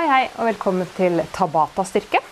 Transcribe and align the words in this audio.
Hei, 0.00 0.06
hei, 0.08 0.28
og 0.40 0.46
velkommen 0.48 0.88
til 0.96 1.18
Tabata-styrke. 1.28 2.22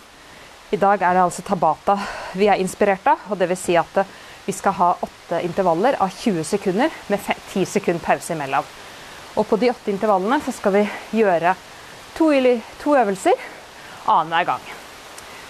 I 0.72 0.76
dag 0.80 1.02
er 1.04 1.18
det 1.18 1.20
altså 1.20 1.42
Tabata 1.44 1.98
vi 2.40 2.46
er 2.48 2.56
inspirert 2.62 3.04
av. 3.12 3.26
og 3.28 3.42
vil 3.42 3.58
Si 3.60 3.74
at 3.76 3.98
vi 4.46 4.54
skal 4.56 4.72
ha 4.72 4.86
åtte 5.04 5.42
intervaller 5.44 5.98
av 6.00 6.08
20 6.08 6.46
sekunder 6.48 6.88
med 7.12 7.20
10 7.52 7.66
sekunder 7.68 8.00
pause 8.00 8.32
imellom. 8.32 8.64
Og 9.36 9.44
på 9.50 9.58
de 9.60 9.68
åtte 9.68 9.92
intervallene 9.92 10.40
så 10.46 10.54
skal 10.56 10.78
vi 10.78 10.84
gjøre 11.20 11.52
to, 12.16 12.30
to 12.80 12.96
øvelser 12.96 13.36
annenhver 14.06 14.48
gang. 14.48 14.64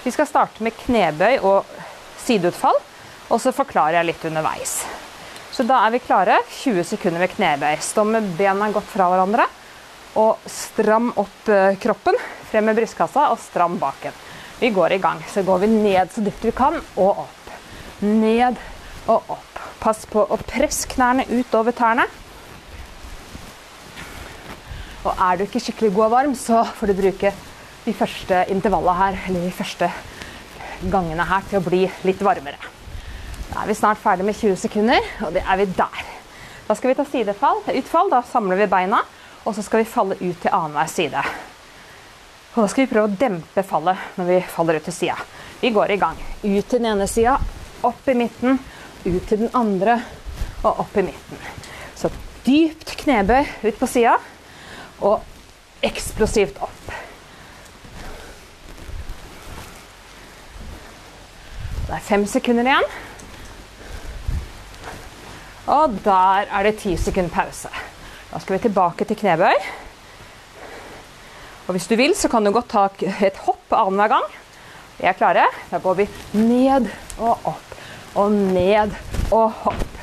Vi 0.02 0.10
skal 0.10 0.26
starte 0.26 0.64
med 0.66 0.74
knebøy 0.74 1.38
og 1.38 1.70
sideutfall, 2.18 2.82
og 3.30 3.38
så 3.38 3.54
forklarer 3.54 4.00
jeg 4.00 4.10
litt 4.10 4.26
underveis. 4.26 4.80
Så 5.54 5.62
da 5.62 5.84
er 5.86 5.94
vi 5.94 6.02
klare. 6.02 6.42
20 6.64 6.82
sekunder 6.82 7.22
med 7.22 7.30
knebøy. 7.36 7.78
Stå 7.78 8.02
med 8.10 8.34
bena 8.34 8.72
godt 8.74 8.90
fra 8.90 9.06
hverandre. 9.14 9.46
Og 10.16 10.38
stram 10.48 11.10
opp 11.20 11.48
eh, 11.52 11.76
kroppen. 11.80 12.16
Frem 12.48 12.64
med 12.64 12.78
brystkassa 12.78 13.28
og 13.32 13.40
stram 13.42 13.76
baken. 13.80 14.14
Vi 14.58 14.70
går 14.74 14.96
i 14.96 15.02
gang. 15.02 15.20
Så 15.28 15.42
går 15.46 15.58
vi 15.64 15.72
ned 15.72 16.14
så 16.14 16.24
dypt 16.24 16.48
vi 16.48 16.54
kan, 16.56 16.78
og 16.96 17.24
opp. 17.26 17.52
Ned 18.00 18.56
og 19.06 19.34
opp. 19.36 19.60
Pass 19.78 20.06
på 20.10 20.24
å 20.24 20.40
presse 20.48 20.88
knærne 20.90 21.28
utover 21.30 21.76
tærne. 21.76 22.08
Og 25.06 25.12
er 25.14 25.38
du 25.38 25.44
ikke 25.44 25.62
skikkelig 25.62 25.92
god 25.94 26.06
og 26.08 26.14
varm, 26.16 26.34
så 26.34 26.64
får 26.76 26.90
du 26.90 26.98
bruke 26.98 27.30
de 27.84 27.94
første 27.96 28.42
intervallene 28.52 28.96
her, 28.98 29.20
eller 29.28 29.46
de 29.46 29.54
første 29.54 29.88
gangene 30.90 31.24
her, 31.28 31.46
til 31.48 31.60
å 31.60 31.64
bli 31.64 31.84
litt 32.04 32.20
varmere. 32.24 32.58
Da 33.48 33.62
er 33.62 33.70
vi 33.70 33.76
snart 33.78 34.00
ferdig 34.02 34.26
med 34.26 34.36
20 34.36 34.58
sekunder, 34.60 35.06
og 35.24 35.32
det 35.36 35.44
er 35.46 35.60
vi 35.60 35.68
der. 35.78 36.02
Da 36.66 36.76
skal 36.76 36.90
vi 36.90 36.98
ta 36.98 37.06
sidefall, 37.08 37.62
utfall. 37.78 38.10
Da 38.12 38.20
samler 38.28 38.58
vi 38.60 38.68
beina, 38.68 39.00
og 39.48 39.54
så 39.56 39.62
skal 39.64 39.80
vi 39.80 39.88
falle 39.88 40.18
ut 40.20 40.40
til 40.42 40.52
annenhver 40.52 40.90
side. 40.92 41.22
Og 42.52 42.60
da 42.60 42.68
skal 42.68 42.84
vi 42.84 42.90
prøve 42.90 43.08
å 43.08 43.18
dempe 43.20 43.62
fallet 43.64 44.18
når 44.18 44.28
vi 44.28 44.38
faller 44.52 44.76
ut 44.76 44.84
til 44.84 44.96
sida. 44.96 45.16
Vi 45.62 45.70
går 45.72 45.94
i 45.94 45.96
gang. 46.00 46.20
Ut 46.42 46.68
til 46.68 46.82
den 46.82 46.90
ene 46.90 47.06
sida, 47.08 47.38
opp 47.86 48.08
i 48.12 48.16
midten, 48.18 48.60
ut 49.06 49.24
til 49.30 49.46
den 49.46 49.52
andre 49.56 49.96
og 50.66 50.84
opp 50.84 51.00
i 51.00 51.06
midten. 51.08 51.40
Så 51.96 52.12
dypt 52.44 52.92
knebøy 53.00 53.48
ut 53.64 53.80
på 53.80 53.88
sida 53.88 54.18
og 55.00 55.24
eksplosivt 55.86 56.60
opp. 56.60 56.94
Det 61.88 61.96
er 61.96 62.04
fem 62.04 62.28
sekunder 62.28 62.68
igjen. 62.68 62.96
Og 65.72 66.02
der 66.04 66.50
er 66.52 66.68
det 66.68 66.80
ti 66.82 66.98
sekunder 67.00 67.32
pause. 67.32 67.72
Da 68.28 68.40
skal 68.40 68.58
vi 68.58 68.64
tilbake 68.66 69.06
til 69.08 69.16
knebøy. 69.16 69.54
Og 71.68 71.76
hvis 71.76 71.86
du 71.88 71.96
vil, 72.00 72.14
så 72.16 72.28
kan 72.32 72.44
du 72.44 72.52
godt 72.52 72.70
ta 72.72 72.86
et 73.24 73.40
hopp 73.44 73.72
annenhver 73.76 74.14
gang. 74.14 74.28
Vi 74.98 75.06
er 75.08 75.16
klare. 75.16 75.46
Da 75.70 75.80
går 75.80 76.02
vi 76.02 76.08
ned 76.36 76.88
og 77.18 77.48
opp. 77.52 77.74
Og 78.18 78.32
ned 78.32 78.92
og 79.32 79.52
hopp. 79.64 79.98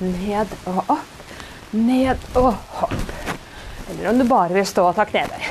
Ned 0.00 0.52
og 0.66 0.82
opp. 0.86 1.32
Ned 1.76 2.28
og 2.40 2.52
hopp. 2.80 3.12
Eller 3.90 4.10
om 4.10 4.18
du 4.18 4.26
bare 4.28 4.54
vil 4.56 4.66
stå 4.66 4.86
og 4.88 4.96
ta 4.96 5.04
knebøy. 5.08 5.48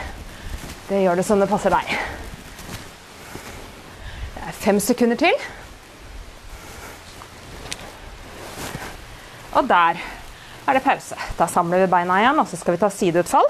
Det 0.90 1.04
gjør 1.04 1.20
det 1.20 1.26
som 1.26 1.42
det 1.42 1.50
passer 1.50 1.74
deg. 1.74 1.94
Det 4.36 4.46
er 4.50 4.62
fem 4.66 4.80
sekunder 4.82 5.20
til. 5.22 5.36
Og 9.54 9.70
der 9.70 10.02
er 10.70 10.80
det 10.80 10.86
pause. 10.86 11.18
Da 11.38 11.48
samler 11.50 11.84
vi 11.84 11.92
beina 11.92 12.20
igjen, 12.22 12.40
og 12.42 12.48
så 12.50 12.60
skal 12.60 12.76
vi 12.76 12.82
ta 12.82 12.90
sideutfall. 12.94 13.48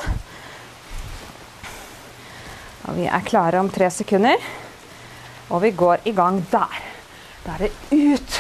Og 2.90 2.96
vi 2.98 3.08
er 3.10 3.28
klare 3.28 3.60
om 3.62 3.70
tre 3.72 3.90
sekunder. 3.94 4.40
Og 5.50 5.62
vi 5.64 5.74
går 5.78 6.06
i 6.10 6.14
gang 6.16 6.40
der. 6.52 6.80
Da 7.46 7.58
er 7.58 7.68
det 7.68 7.74
ut 7.92 8.40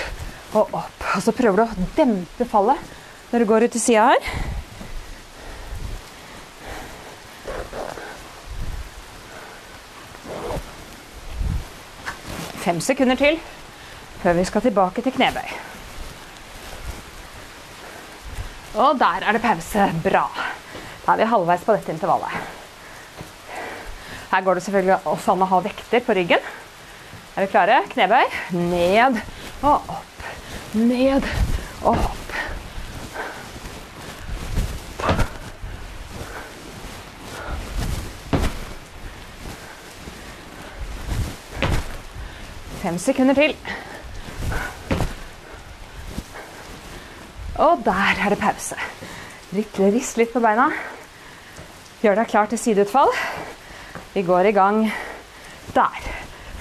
og 0.53 0.73
opp. 0.81 1.05
Og 1.15 1.23
så 1.25 1.33
prøver 1.35 1.61
du 1.61 1.65
å 1.65 1.89
dempe 1.97 2.47
fallet 2.49 2.95
når 3.29 3.43
du 3.43 3.49
går 3.49 3.67
ut 3.67 3.75
til 3.75 3.83
sida 3.83 4.09
her. 4.09 4.29
Fem 12.59 12.81
sekunder 12.83 13.17
til 13.17 13.39
før 14.19 14.35
vi 14.35 14.45
skal 14.45 14.65
tilbake 14.65 15.01
til 15.05 15.15
knebøy. 15.15 15.68
Og 18.75 18.99
der 18.99 19.25
er 19.25 19.33
det 19.33 19.41
pause. 19.41 19.89
Bra. 20.03 20.27
Da 21.05 21.13
er 21.13 21.21
vi 21.23 21.29
halvveis 21.31 21.65
på 21.65 21.73
dette 21.73 21.93
intervallet. 21.93 22.29
Her 24.29 24.41
går 24.45 24.59
det 24.59 24.63
selvfølgelig 24.63 24.99
også 25.09 25.33
an 25.33 25.41
å 25.41 25.49
ha 25.49 25.59
vekter 25.65 26.03
på 26.05 26.13
ryggen. 26.13 26.43
Er 27.33 27.45
vi 27.45 27.49
klare? 27.49 27.81
Knebøy. 27.89 28.29
Ned 28.53 29.17
og 29.63 29.89
opp. 29.89 30.23
Ned 30.77 31.25
og 31.81 31.97
opp. 31.97 32.15
Fem 42.79 43.01
sekunder 43.01 43.35
til. 43.35 43.57
Og 47.59 47.81
der 47.83 48.15
er 48.23 48.31
det 48.31 48.39
pause. 48.39 48.77
Rist 49.51 50.19
litt 50.19 50.31
på 50.31 50.39
beina. 50.39 50.69
Gjør 51.99 52.21
deg 52.21 52.29
klar 52.31 52.47
til 52.47 52.61
sideutfall. 52.61 53.11
Vi 54.13 54.23
går 54.23 54.47
i 54.47 54.53
gang 54.55 54.85
der. 55.75 56.05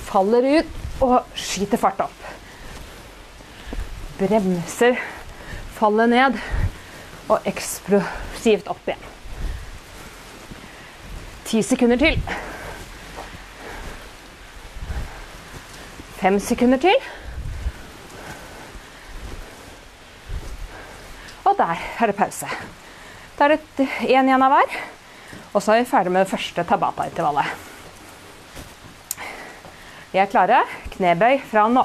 Faller 0.09 0.49
ut 0.59 1.05
og 1.05 1.39
skyter 1.39 1.79
fart 1.79 2.01
opp. 2.03 2.25
Bremser, 4.19 4.99
faller 5.79 6.11
ned 6.11 6.41
og 7.29 7.47
eksplosivt 7.47 8.67
opp 8.73 8.91
igjen. 8.91 9.07
Ti 11.47 11.63
sekunder 11.63 12.01
til. 12.03 12.19
Fem 16.19 16.43
sekunder 16.43 16.83
til. 16.83 17.09
Og 21.49 21.57
der 21.57 21.81
er 21.81 22.11
det 22.11 22.17
pause. 22.19 22.49
Da 23.39 23.47
er 23.47 23.57
det 23.57 23.87
én 24.05 24.29
igjen 24.29 24.45
av 24.45 24.53
hver. 24.53 24.79
Og 25.55 25.63
så 25.65 25.73
er 25.73 25.83
vi 25.83 25.89
ferdig 25.89 26.13
med 26.13 26.27
det 26.27 26.33
første 26.33 26.65
tabata-intervallet. 26.69 27.67
Vi 30.13 30.21
er 30.21 30.29
klare. 30.29 30.61
Knebøy 30.93 31.41
fra 31.49 31.65
nå. 31.73 31.85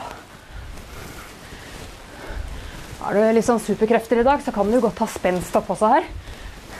Har 3.04 3.16
du 3.16 3.24
litt 3.36 3.48
sånn 3.48 3.60
superkrefter 3.60 4.22
i 4.22 4.28
dag, 4.28 4.40
så 4.44 4.54
kan 4.56 4.70
du 4.72 4.80
godt 4.80 4.96
ta 5.02 5.08
spenst 5.12 5.56
opp 5.60 5.74
også 5.74 5.92
her. 5.92 6.08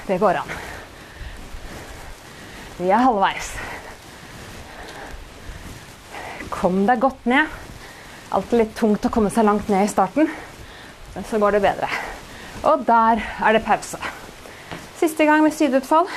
Det 0.08 0.20
går 0.22 0.40
an. 0.40 0.54
Vi 2.80 2.88
er 2.88 3.04
halvveis. 3.04 3.52
Kom 6.52 6.86
deg 6.88 7.04
godt 7.04 7.28
ned. 7.32 7.60
Alltid 8.34 8.60
litt 8.60 8.76
tungt 8.80 9.06
å 9.06 9.12
komme 9.14 9.32
seg 9.32 9.46
langt 9.46 9.68
ned 9.70 9.86
i 9.86 9.92
starten, 9.92 10.32
men 11.14 11.28
så 11.30 11.38
går 11.44 11.58
det 11.58 11.66
bedre. 11.68 11.92
Og 12.64 12.86
der 12.88 13.20
er 13.44 13.52
det 13.52 13.66
pause. 13.66 13.98
Siste 14.96 15.26
gang 15.26 15.44
med 15.44 15.52
sideutfall. 15.52 16.08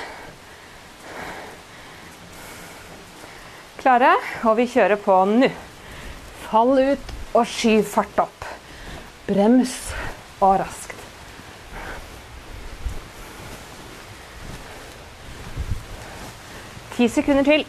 Klare? 3.80 4.14
Og 4.44 4.56
vi 4.60 4.68
kjører 4.70 4.98
på 5.02 5.18
nå. 5.30 5.50
Fall 6.46 6.78
ut 6.92 7.12
og 7.34 7.44
skyv 7.50 7.82
fart 7.90 8.22
opp. 8.22 8.46
Brems 9.26 9.74
og 10.38 10.60
raskt. 10.62 10.94
Ti 16.96 17.08
sekunder 17.12 17.44
til. 17.44 17.66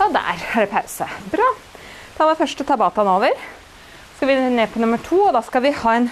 Og 0.00 0.14
der 0.14 0.42
er 0.56 0.66
det 0.66 0.72
pause. 0.72 1.08
Bra. 1.32 1.46
Da 2.16 2.26
var 2.28 2.38
første 2.38 2.64
tabataen 2.64 3.10
over. 3.12 3.34
Så 3.36 4.20
skal 4.20 4.30
vi 4.30 4.36
ned 4.56 4.72
på 4.72 4.80
nummer 4.80 5.00
to, 5.04 5.18
og 5.28 5.36
da, 5.36 5.42
en, 5.92 6.08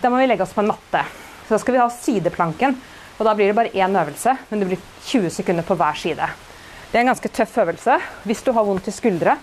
da 0.00 0.10
må 0.10 0.20
vi 0.20 0.28
legge 0.30 0.46
oss 0.46 0.54
på 0.56 0.62
en 0.64 0.72
matte. 0.72 1.04
Så 1.44 1.54
da 1.54 1.60
skal 1.60 1.76
vi 1.76 1.82
ha 1.82 1.88
sideplanken. 1.92 2.78
Og 3.18 3.26
da 3.28 3.34
blir 3.36 3.50
det 3.50 3.56
bare 3.58 3.74
én 3.76 3.92
øvelse, 4.00 4.32
men 4.48 4.60
det 4.60 4.70
blir 4.70 4.80
20 5.06 5.30
sekunder 5.30 5.66
på 5.66 5.76
hver 5.76 5.98
side. 6.00 6.28
Det 6.90 6.98
er 6.98 7.04
en 7.04 7.12
ganske 7.12 7.28
tøff 7.28 7.58
øvelse. 7.62 7.98
Hvis 8.24 8.42
du 8.42 8.52
har 8.56 8.64
vondt 8.64 8.88
i 8.88 8.94
skuldre, 8.94 9.36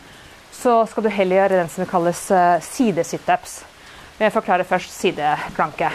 så 0.51 0.81
skal 0.89 1.05
du 1.05 1.09
heller 1.13 1.43
gjøre 1.43 1.59
den 1.61 1.69
som 1.71 1.87
kalles 1.87 2.23
uh, 2.33 2.57
sidesitups. 2.65 3.59
Jeg 4.19 4.33
forklarer 4.35 4.67
først 4.67 4.91
sideplanke. 4.91 5.91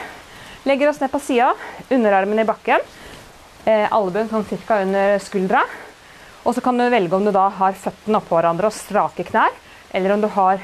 Legger 0.65 0.89
oss 0.89 1.01
ned 1.03 1.13
på 1.13 1.21
sida, 1.21 1.51
underarmen 1.93 2.41
i 2.41 2.47
bakken. 2.49 2.81
Eh, 3.69 3.85
Albuen 3.93 4.31
sånn 4.31 4.47
cirka 4.49 4.79
under 4.81 5.19
skuldra. 5.21 5.61
Og 6.45 6.55
så 6.55 6.61
kan 6.61 6.77
du 6.77 6.85
velge 6.93 7.17
om 7.17 7.25
du 7.25 7.33
da 7.33 7.49
har 7.59 7.77
føttene 7.79 8.21
oppå 8.21 8.37
hverandre 8.37 8.69
og 8.69 8.77
strake 8.77 9.25
knær, 9.29 9.53
eller 9.97 10.15
om 10.15 10.25
du 10.25 10.29
har 10.35 10.61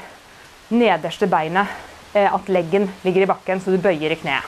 nederste 0.71 1.27
beinet 1.29 1.67
eh, 2.13 2.27
at 2.29 2.49
leggen 2.53 2.87
ligger 3.01 3.25
i 3.25 3.29
bakken, 3.31 3.61
så 3.61 3.73
du 3.73 3.81
bøyer 3.81 4.13
i 4.13 4.19
kneet. 4.21 4.45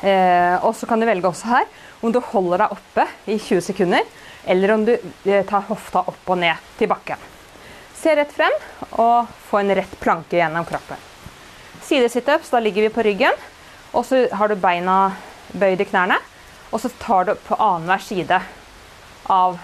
Eh, 0.00 0.56
og 0.64 0.72
så 0.78 0.86
kan 0.88 1.00
du 1.00 1.08
velge 1.08 1.28
også 1.28 1.50
her 1.50 1.66
om 2.06 2.12
du 2.14 2.20
holder 2.22 2.62
deg 2.62 2.74
oppe 2.76 3.04
i 3.26 3.36
20 3.36 3.64
sekunder, 3.68 4.06
eller 4.46 4.74
om 4.74 4.86
du 4.86 4.94
eh, 4.94 5.44
tar 5.46 5.66
hofta 5.68 6.04
opp 6.06 6.30
og 6.30 6.40
ned 6.40 6.68
til 6.78 6.90
bakken. 6.90 7.20
Se 7.98 8.14
rett 8.14 8.32
frem 8.32 8.54
og 9.02 9.28
få 9.50 9.60
en 9.60 9.74
rett 9.74 9.94
planke 10.00 10.38
gjennom 10.38 10.66
kroppen. 10.68 11.00
Sidesitups, 11.82 12.52
da 12.52 12.60
ligger 12.62 12.86
vi 12.86 12.94
på 12.94 13.04
ryggen, 13.04 13.34
og 13.92 14.06
så 14.06 14.26
har 14.32 14.48
du 14.48 14.60
beina 14.60 15.10
bøyd 15.52 15.82
i 15.82 15.88
knærne. 15.88 16.18
Og 16.70 16.82
så 16.82 16.90
tar 17.00 17.24
du 17.24 17.34
på 17.46 17.56
annenhver 17.56 18.02
side 18.04 18.38
av 19.32 19.56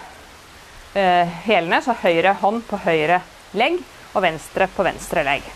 hælene, 0.95 1.81
så 1.83 1.97
høyre 1.99 2.37
hånd 2.39 2.63
på 2.69 2.79
høyre 2.85 3.21
legg 3.59 3.81
og 4.15 4.23
venstre 4.23 4.69
på 4.71 4.87
venstre 4.87 5.25
legg. 5.27 5.47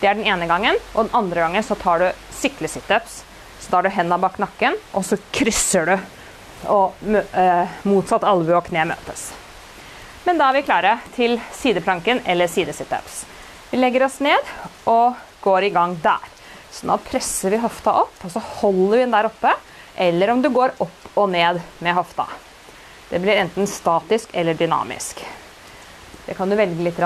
Det 0.00 0.06
er 0.06 0.14
den 0.14 0.26
ene 0.26 0.46
gangen. 0.46 0.78
Og 0.94 1.06
den 1.06 1.14
andre 1.16 1.42
gangen 1.42 1.64
så 1.66 1.74
tar 1.78 2.02
du 2.02 2.08
syklesitups. 2.34 3.22
Så 3.58 3.70
tar 3.70 3.82
du 3.82 3.90
hendene 3.90 4.20
bak 4.22 4.38
nakken, 4.38 4.78
og 4.94 5.04
så 5.06 5.18
krysser 5.34 5.88
du. 5.88 5.96
Og 6.70 7.08
eh, 7.08 7.78
motsatt 7.86 8.26
albue 8.26 8.56
og 8.58 8.66
kne 8.68 8.86
møtes. 8.92 9.28
Men 10.26 10.38
da 10.38 10.50
er 10.50 10.58
vi 10.58 10.66
klare 10.66 10.96
til 11.16 11.38
sideplanken 11.56 12.22
eller 12.26 12.50
sidesitups. 12.50 13.22
Vi 13.70 13.78
legger 13.78 14.06
oss 14.06 14.18
ned 14.24 14.50
og 14.90 15.18
går 15.42 15.68
i 15.68 15.72
gang 15.74 15.96
der. 16.02 16.34
Så 16.70 16.86
nå 16.86 16.98
presser 17.02 17.54
vi 17.54 17.62
hofta 17.62 17.94
opp, 18.04 18.18
og 18.22 18.30
så 18.30 18.42
holder 18.60 18.96
vi 18.96 19.02
den 19.06 19.16
der 19.16 19.30
oppe. 19.30 19.54
Eller 19.98 20.30
om 20.30 20.42
du 20.42 20.50
går 20.54 20.76
opp 20.84 21.18
og 21.18 21.30
ned 21.32 21.58
med 21.82 21.96
hofta. 21.96 22.28
Det 23.08 23.18
blir 23.18 23.40
enten 23.40 23.66
statisk 23.66 24.28
eller 24.32 24.54
dynamisk. 24.54 25.24
Det 26.26 26.34
kan 26.36 26.50
du 26.50 26.56
velge 26.56 26.84
litt. 26.84 26.98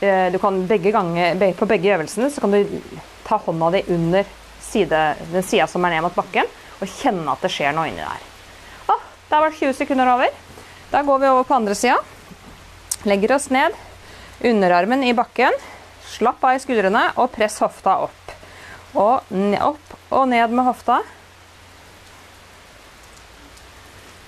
Eh, 0.00 0.32
du 0.32 0.38
kan 0.38 0.66
begge 0.66 0.92
ganger, 0.94 1.52
på 1.52 1.66
begge 1.66 1.94
øvelsene 1.96 2.30
så 2.30 2.40
kan 2.40 2.54
du 2.54 2.80
ta 3.26 3.36
hånda 3.36 3.70
di 3.70 3.82
under 3.88 4.24
side, 4.60 5.14
den 5.32 5.42
sida 5.42 5.66
som 5.66 5.84
er 5.84 5.96
ned 5.96 6.06
mot 6.06 6.14
bakken, 6.14 6.48
og 6.80 6.88
kjenne 6.88 7.32
at 7.32 7.42
det 7.44 7.50
skjer 7.52 7.74
noe 7.76 7.88
inni 7.90 8.04
der. 8.04 8.24
Å, 8.88 8.96
der 9.28 9.42
var 9.42 9.50
det 9.50 9.60
20 9.60 9.76
sekunder 9.80 10.12
over. 10.14 10.32
Da 10.92 11.02
går 11.04 11.18
vi 11.20 11.28
over 11.28 11.44
på 11.44 11.58
andre 11.58 11.74
sida. 11.76 11.98
Legger 13.04 13.34
oss 13.36 13.50
ned. 13.52 13.76
Underarmen 14.40 15.04
i 15.04 15.12
bakken. 15.12 15.52
Slapp 16.08 16.44
av 16.46 16.56
i 16.56 16.62
skuldrene 16.62 17.10
og 17.20 17.32
press 17.34 17.58
hofta 17.60 17.98
opp. 18.06 18.34
Og 18.96 19.34
opp 19.60 19.96
og 20.08 20.28
ned 20.30 20.54
med 20.54 20.64
hofta. 20.70 21.02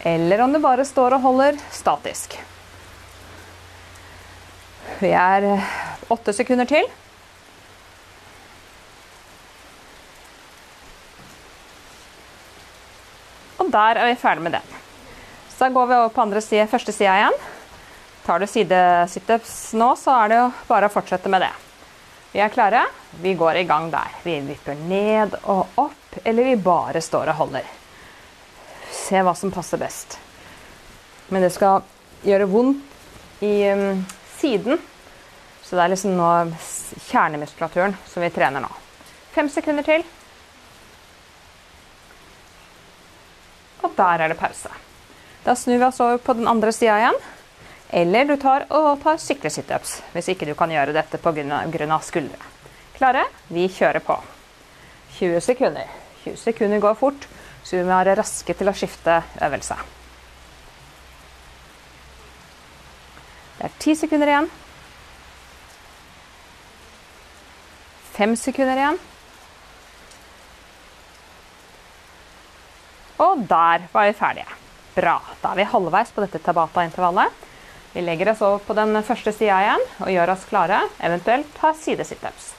Eller 0.03 0.41
om 0.41 0.53
du 0.53 0.59
bare 0.59 0.85
står 0.85 1.17
og 1.17 1.21
holder 1.27 1.59
statisk. 1.75 2.39
Vi 5.01 5.11
er 5.13 5.47
åtte 6.13 6.33
sekunder 6.37 6.69
til. 6.69 6.89
Og 13.61 13.69
der 13.69 14.01
er 14.01 14.09
vi 14.09 14.21
ferdig 14.21 14.45
med 14.45 14.57
den. 14.57 14.77
Så 15.53 15.69
går 15.69 15.87
vi 15.87 15.99
over 15.99 16.09
på 16.09 16.23
andre 16.25 16.41
side, 16.41 16.69
første 16.73 16.93
sida 16.97 17.19
igjen. 17.19 17.37
Tar 18.25 18.41
du 18.41 18.47
sidesitups 18.49 19.75
nå, 19.77 19.91
så 20.01 20.15
er 20.23 20.33
det 20.33 20.39
jo 20.41 20.47
bare 20.69 20.89
å 20.89 20.93
fortsette 20.93 21.29
med 21.33 21.45
det. 21.45 21.53
Vi 22.33 22.41
er 22.41 22.53
klare. 22.53 22.87
Vi 23.21 23.35
går 23.37 23.61
i 23.61 23.67
gang 23.69 23.91
der. 23.93 24.17
Vi 24.25 24.39
vipper 24.49 24.81
ned 24.81 25.37
og 25.43 25.81
opp, 25.81 26.19
eller 26.25 26.49
vi 26.49 26.57
bare 26.57 27.05
står 27.05 27.35
og 27.35 27.41
holder 27.45 27.80
se 29.11 29.23
hva 29.27 29.35
som 29.35 29.51
passer 29.51 29.81
best. 29.81 30.19
Men 31.31 31.43
det 31.43 31.53
skal 31.55 31.83
gjøre 32.27 32.49
vondt 32.51 33.43
i 33.45 33.55
um, 33.71 34.05
siden. 34.39 34.79
Så 35.63 35.77
det 35.77 35.85
er 35.85 35.93
liksom 35.93 36.17
nå 36.19 36.31
kjernemuskulaturen 37.09 37.95
som 38.11 38.25
vi 38.25 38.31
trener 38.35 38.63
nå. 38.65 38.71
Fem 39.35 39.51
sekunder 39.51 39.87
til. 39.87 40.07
Og 43.87 43.93
der 43.97 44.25
er 44.25 44.33
det 44.33 44.39
pause. 44.41 44.73
Da 45.45 45.55
snur 45.57 45.79
vi 45.79 45.87
oss 45.87 46.01
over 46.03 46.19
på 46.19 46.35
den 46.37 46.49
andre 46.51 46.73
sida 46.75 46.99
igjen. 47.01 47.21
Eller 47.91 48.27
du 48.27 48.37
tar 48.39 48.67
og 48.71 49.01
tar 49.03 49.19
syklesitups 49.19 49.97
hvis 50.15 50.29
ikke 50.31 50.47
du 50.47 50.55
kan 50.59 50.71
gjøre 50.71 50.95
dette 50.95 51.19
pga. 51.19 51.99
skuldre. 52.03 52.39
Klare? 52.99 53.25
Vi 53.49 53.67
kjører 53.69 54.01
på. 54.05 54.19
20 55.19 55.41
sekunder. 55.41 55.87
20 56.25 56.37
sekunder 56.37 56.79
går 56.79 56.95
fort. 56.95 57.27
Så 57.65 57.77
vi 57.77 57.85
må 57.85 57.93
være 57.93 58.17
raske 58.19 58.55
til 58.57 58.71
å 58.71 58.75
skifte 58.77 59.21
øvelse. 59.45 59.77
Det 63.59 63.69
er 63.69 63.77
ti 63.83 63.95
sekunder 63.99 64.31
igjen. 64.33 64.49
Fem 68.17 68.33
sekunder 68.37 68.81
igjen. 68.81 68.99
Og 73.21 73.45
der 73.49 73.85
var 73.93 74.09
vi 74.09 74.17
ferdige. 74.17 74.49
Bra. 74.97 75.19
Da 75.43 75.53
er 75.53 75.61
vi 75.61 75.69
halvveis 75.75 76.11
på 76.17 76.25
dette 76.25 76.41
Tabata-intervallet. 76.43 77.47
Vi 77.93 78.01
legger 78.05 78.33
oss 78.33 78.41
over 78.47 78.63
på 78.65 78.75
den 78.79 78.97
første 79.05 79.33
sida 79.35 79.61
igjen 79.65 79.87
og 80.01 80.13
gjør 80.15 80.33
oss 80.35 80.49
klare. 80.49 80.81
Eventuelt 81.05 81.53
ta 81.59 81.75
sidesitups. 81.77 82.53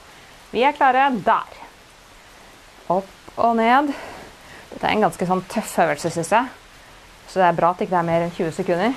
Vi 0.52 0.62
er 0.68 0.76
klare 0.78 1.10
der. 1.26 1.62
Opp 2.92 3.40
og 3.42 3.56
ned. 3.58 3.94
Dette 4.72 4.88
er 4.88 4.96
en 4.96 5.06
ganske 5.06 5.28
sånn 5.28 5.44
tøff 5.52 5.78
øvelse, 5.84 6.12
syns 6.14 6.32
jeg. 6.32 6.52
Så 7.28 7.40
det 7.40 7.48
er 7.48 7.58
bra 7.58 7.72
at 7.72 7.80
det 7.80 7.88
ikke 7.88 8.00
er 8.00 8.08
mer 8.08 8.26
enn 8.26 8.36
20 8.36 8.54
sekunder. 8.56 8.96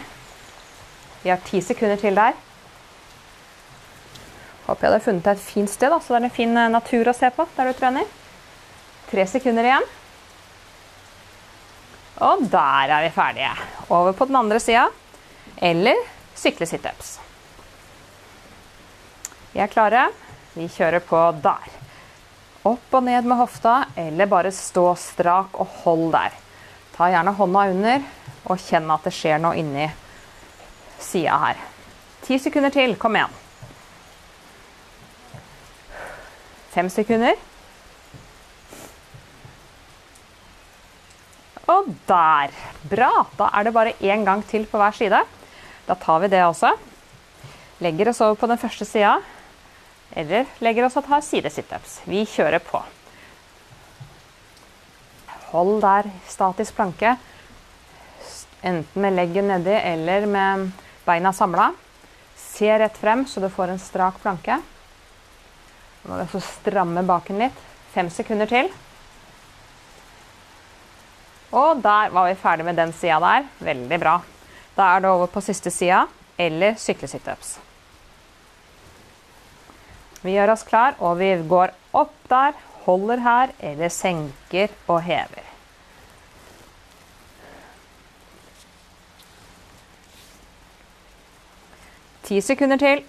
Vi 1.25 1.33
har 1.33 1.43
10 1.43 1.65
sekunder 1.71 2.01
til 2.01 2.19
der. 2.19 2.37
Håper 4.65 4.87
jeg 4.87 4.93
hadde 4.93 5.05
funnet 5.05 5.27
deg 5.27 5.37
et 5.37 5.45
fint 5.45 5.71
sted, 5.71 5.93
da, 5.93 6.01
så 6.01 6.15
det 6.15 6.23
er 6.23 6.27
en 6.31 6.35
fin 6.39 6.57
eh, 6.57 6.73
natur 6.73 7.11
å 7.11 7.17
se 7.17 7.29
på 7.37 7.47
der 7.57 7.69
du 7.69 7.79
trener. 7.79 8.09
Tre 9.11 9.27
sekunder 9.29 9.69
igjen. 9.69 9.87
Og 12.25 12.45
der 12.49 12.95
er 12.95 13.05
vi 13.05 13.13
ferdige. 13.13 13.53
Over 13.91 14.15
på 14.17 14.29
den 14.31 14.39
andre 14.41 14.61
sida. 14.63 14.87
Eller 15.61 15.99
sykle 16.39 16.67
situps. 16.67 17.19
Vi 19.53 19.63
er 19.63 19.71
klare. 19.71 20.09
Vi 20.55 20.69
kjører 20.71 21.03
på 21.05 21.21
der. 21.45 21.84
Opp 22.65 22.97
og 22.97 23.05
ned 23.05 23.27
med 23.29 23.37
hofta, 23.37 23.75
eller 24.01 24.29
bare 24.31 24.53
stå 24.55 24.87
strak 24.97 25.59
og 25.61 25.69
hold 25.83 26.07
der. 26.15 26.37
Ta 26.95 27.11
gjerne 27.13 27.35
hånda 27.37 27.65
under 27.75 28.05
og 28.49 28.61
kjenn 28.61 28.89
at 28.95 29.05
det 29.05 29.13
skjer 29.13 29.41
noe 29.43 29.59
inni 29.61 29.89
sida 31.03 31.37
her. 31.43 31.61
Ti 32.25 32.39
sekunder 32.41 32.73
til. 32.73 32.95
Kom 32.97 33.19
igjen. 33.19 33.35
Fem 36.73 36.89
sekunder. 36.91 37.37
Og 41.69 41.93
der. 42.09 42.57
Bra. 42.89 43.13
Da 43.37 43.51
er 43.53 43.69
det 43.69 43.77
bare 43.77 43.97
én 44.01 44.25
gang 44.25 44.41
til 44.49 44.65
på 44.71 44.81
hver 44.81 44.97
side. 44.97 45.21
Da 45.85 46.01
tar 46.01 46.25
vi 46.25 46.33
det 46.33 46.41
også. 46.47 46.73
Legger 47.85 48.09
oss 48.09 48.23
over 48.25 48.41
på 48.41 48.49
den 48.49 48.61
første 48.61 48.89
sida. 48.89 49.19
Eller 50.13 50.47
legger 50.63 50.87
oss 50.87 50.99
og 51.01 51.07
tar 51.07 51.25
sidesitups. 51.25 52.03
Vi 52.05 52.27
kjører 52.29 52.61
på. 52.63 52.83
Hold 55.55 55.81
der 55.83 56.11
statisk 56.29 56.77
planke. 56.77 57.17
Enten 58.65 59.03
med 59.03 59.17
leggen 59.17 59.49
nedi 59.49 59.75
eller 59.75 60.27
med 60.27 60.71
beina 61.05 61.33
samla. 61.33 61.73
Se 62.37 62.71
rett 62.79 62.97
frem 62.99 63.27
så 63.27 63.41
du 63.41 63.49
får 63.53 63.73
en 63.73 63.83
strak 63.83 64.21
planke. 64.23 64.61
Nå 66.05 66.11
må 66.13 66.25
du 66.25 66.41
stramme 66.43 67.05
baken 67.07 67.39
litt. 67.41 67.61
Fem 67.95 68.11
sekunder 68.11 68.51
til. 68.51 68.71
Og 71.55 71.79
der 71.83 72.11
var 72.11 72.27
vi 72.27 72.35
ferdig 72.41 72.67
med 72.67 72.77
den 72.81 72.93
sida 72.93 73.21
der. 73.23 73.47
Veldig 73.63 74.01
bra. 74.03 74.17
Da 74.75 74.89
er 74.97 75.05
det 75.05 75.13
over 75.13 75.31
på 75.31 75.43
siste 75.45 75.71
sida 75.71 76.03
eller 76.39 76.75
syklesitups. 76.81 77.59
Vi 80.25 80.33
gjør 80.33 80.55
oss 80.55 80.65
klar, 80.65 80.95
og 81.05 81.19
vi 81.21 81.35
går 81.49 81.75
opp 82.01 82.15
der, 82.31 82.55
holder 82.87 83.21
her, 83.21 83.51
eller 83.61 83.93
senker 83.93 84.73
og 84.89 85.03
hever. 85.05 85.51
Ti 92.25 92.41
sekunder 92.41 92.81
til. 92.81 93.05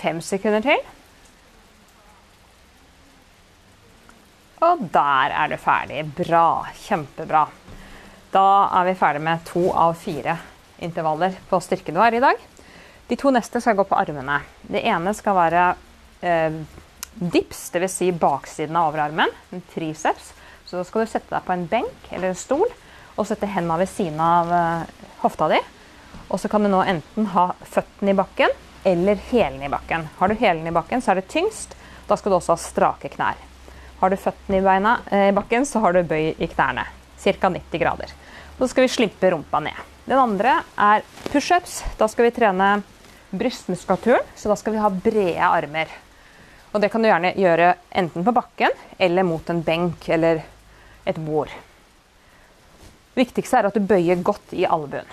Fem 0.00 0.24
sekunder 0.24 0.64
til. 0.64 0.80
Og 4.64 4.88
der 4.92 5.36
er 5.36 5.52
du 5.52 5.58
ferdig. 5.60 6.06
Bra. 6.16 6.48
Kjempebra. 6.86 7.44
Da 8.32 8.48
er 8.80 8.88
vi 8.88 8.96
ferdig 8.96 9.24
med 9.28 9.44
to 9.44 9.68
av 9.76 9.92
fire 10.00 10.38
intervaller 10.80 11.36
på 11.50 11.60
styrken 11.60 11.96
du 11.96 12.00
har 12.00 12.16
i 12.16 12.24
dag. 12.24 12.40
De 13.08 13.16
to 13.16 13.30
neste 13.30 13.60
skal 13.62 13.76
gå 13.78 13.84
på 13.86 13.98
armene. 13.98 14.40
Det 14.66 14.82
ene 14.82 15.12
skal 15.14 15.36
være 15.36 15.66
eh, 16.26 16.58
dips, 17.14 17.68
dvs. 17.70 17.94
Si 18.00 18.10
baksiden 18.12 18.76
av 18.76 18.90
overarmen. 18.90 19.30
En 19.54 19.62
triceps. 19.74 20.32
Så 20.66 20.80
da 20.80 20.84
skal 20.84 21.04
du 21.04 21.12
sette 21.12 21.30
deg 21.30 21.46
på 21.46 21.54
en 21.54 21.66
benk 21.70 22.10
eller 22.10 22.32
en 22.32 22.38
stol 22.38 22.66
og 23.16 23.28
sette 23.28 23.48
hendene 23.48 23.78
ved 23.84 23.90
siden 23.92 24.18
av 24.20 24.50
eh, 24.52 25.10
hofta 25.22 25.48
di. 25.54 25.60
Og 26.26 26.40
så 26.42 26.50
kan 26.50 26.66
du 26.66 26.70
nå 26.72 26.82
enten 26.82 27.28
ha 27.36 27.52
føttene 27.62 28.12
i 28.12 28.18
bakken 28.18 28.50
eller 28.86 29.22
hælene 29.30 29.68
i 29.68 29.70
bakken. 29.70 30.08
Har 30.18 30.28
du 30.28 30.34
hælene 30.40 30.72
i 30.72 30.74
bakken, 30.74 31.02
så 31.02 31.12
er 31.12 31.20
det 31.20 31.30
tyngst. 31.30 31.76
Da 32.06 32.18
skal 32.18 32.32
du 32.32 32.38
også 32.40 32.54
ha 32.54 32.62
strake 32.62 33.10
knær. 33.14 33.38
Har 34.00 34.10
du 34.12 34.18
føttene 34.20 34.58
i, 34.58 34.64
beina, 34.66 34.98
eh, 35.10 35.28
i 35.30 35.36
bakken, 35.36 35.66
så 35.66 35.82
har 35.82 35.94
du 35.94 36.02
bøy 36.06 36.34
i 36.34 36.50
knærne. 36.50 36.88
Ca. 37.22 37.48
90 37.48 37.80
grader. 37.80 38.10
Så 38.58 38.68
skal 38.72 38.86
vi 38.86 38.92
slippe 38.92 39.30
rumpa 39.30 39.62
ned. 39.62 39.78
Den 40.06 40.18
andre 40.18 40.60
er 40.78 41.06
pushups. 41.30 41.80
Da 41.98 42.06
skal 42.10 42.28
vi 42.28 42.34
trene 42.36 42.68
brystmuskulaturen, 43.38 44.24
så 44.36 44.50
da 44.50 44.56
skal 44.58 44.76
vi 44.76 44.82
ha 44.82 44.90
brede 44.90 45.48
armer. 45.48 45.92
Og 46.72 46.82
det 46.82 46.90
kan 46.92 47.02
du 47.02 47.08
gjerne 47.08 47.34
gjøre 47.38 47.74
enten 47.96 48.24
på 48.24 48.34
bakken 48.36 48.74
eller 48.98 49.24
mot 49.24 49.50
en 49.50 49.62
benk 49.64 50.08
eller 50.12 50.42
et 51.04 51.20
bord. 51.22 51.52
Det 53.14 53.22
Viktigste 53.22 53.60
er 53.60 53.70
at 53.70 53.76
du 53.76 53.80
bøyer 53.80 54.20
godt 54.20 54.52
i 54.52 54.66
albuen. 54.68 55.06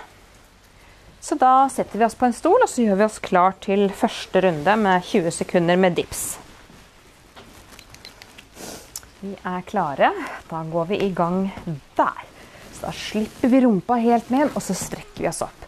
Så 1.24 1.38
da 1.40 1.70
setter 1.72 2.00
vi 2.00 2.04
oss 2.04 2.18
på 2.20 2.28
en 2.28 2.36
stol 2.36 2.66
og 2.66 2.68
så 2.68 2.84
gjør 2.84 2.98
vi 3.00 3.06
oss 3.06 3.22
klar 3.24 3.56
til 3.64 3.86
første 3.96 4.42
runde 4.44 4.76
med 4.82 5.06
20 5.08 5.32
sekunder 5.32 5.80
med 5.80 5.96
dips. 5.96 6.24
Vi 9.24 9.32
er 9.48 9.62
klare. 9.64 10.10
Da 10.50 10.66
går 10.68 10.86
vi 10.90 10.98
i 11.06 11.14
gang 11.16 11.46
der. 11.96 12.26
Så 12.74 12.90
da 12.90 12.92
slipper 12.92 13.48
vi 13.48 13.62
rumpa 13.64 13.96
helt 14.04 14.28
ned, 14.36 14.52
og 14.52 14.60
så 14.66 14.76
strekker 14.76 15.24
vi 15.24 15.30
oss 15.30 15.40
opp. 15.46 15.64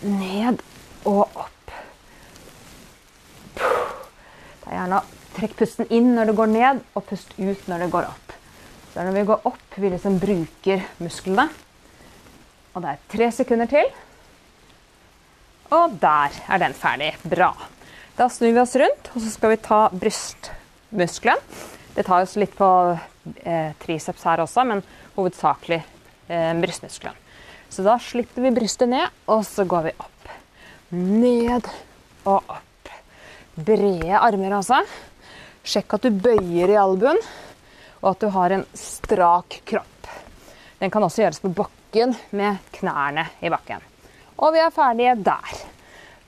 Ned 0.00 0.62
og 1.04 1.26
opp. 1.26 1.74
Det 3.58 4.57
er 4.57 4.57
gjerne 4.72 5.00
trekk 5.36 5.54
pusten 5.60 5.88
inn 5.94 6.12
når 6.16 6.30
det 6.30 6.36
går 6.38 6.52
ned, 6.52 6.82
og 6.96 7.06
pust 7.08 7.32
ut 7.38 7.70
når 7.70 7.84
det 7.84 7.92
går 7.94 8.08
opp. 8.08 8.34
Så 8.92 9.04
når 9.06 9.14
vi 9.14 9.24
går 9.28 9.48
opp, 9.48 9.78
vi 9.78 9.90
liksom 9.92 10.18
bruker 10.22 10.84
musklene. 11.02 11.48
Og 12.74 12.84
det 12.84 12.92
er 12.92 13.02
tre 13.12 13.30
sekunder 13.34 13.70
til. 13.70 13.90
Og 15.74 15.98
der 16.00 16.34
er 16.48 16.62
den 16.62 16.74
ferdig. 16.76 17.12
Bra. 17.28 17.52
Da 18.18 18.26
snur 18.32 18.54
vi 18.54 18.62
oss 18.62 18.74
rundt, 18.80 19.10
og 19.14 19.22
så 19.22 19.30
skal 19.30 19.52
vi 19.54 19.60
ta 19.62 19.80
brystmuskelen. 19.92 21.44
Det 21.94 22.06
tar 22.06 22.24
oss 22.24 22.36
litt 22.40 22.54
på 22.58 22.68
eh, 23.42 23.74
triceps 23.82 24.24
her 24.26 24.42
også, 24.42 24.64
men 24.66 24.82
hovedsakelig 25.16 25.80
eh, 25.82 26.52
brystmuskelen. 26.62 27.26
Så 27.68 27.84
da 27.84 27.98
slipper 28.00 28.46
vi 28.46 28.54
brystet 28.56 28.88
ned, 28.90 29.12
og 29.28 29.44
så 29.46 29.66
går 29.68 29.90
vi 29.90 29.98
opp. 30.00 30.32
Ned 30.94 31.68
og 32.24 32.40
opp. 32.40 32.67
Brede 33.58 34.14
armer, 34.14 34.54
altså. 34.60 34.84
Sjekk 35.66 35.96
at 35.96 36.04
du 36.06 36.14
bøyer 36.22 36.70
i 36.70 36.78
albuen, 36.78 37.18
og 37.98 38.12
at 38.12 38.20
du 38.22 38.28
har 38.30 38.54
en 38.54 38.64
strak 38.78 39.58
kropp. 39.66 40.10
Den 40.78 40.92
kan 40.94 41.02
også 41.02 41.24
gjøres 41.24 41.42
på 41.42 41.50
bakken 41.56 42.14
med 42.38 42.60
knærne 42.76 43.26
i 43.42 43.50
bakken. 43.50 43.82
Og 44.38 44.54
vi 44.54 44.62
er 44.62 44.70
ferdige 44.74 45.16
der. 45.26 45.56